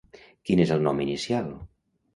[0.49, 1.57] Quin és el nom inicial?